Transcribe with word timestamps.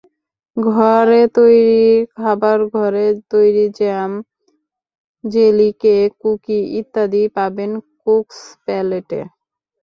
ঘরে 0.57 1.21
তৈরি 1.35 1.83
খাবারঘরে 2.15 3.05
তৈরি 3.31 3.65
জ্যাম, 3.77 4.11
জেলি, 5.23 5.69
কেক, 5.81 6.09
কুকি 6.21 6.59
ইত্যাদি 6.79 7.23
পাবেন 7.35 7.71
কুকস 8.03 8.37
প্যালেটে। 8.65 9.21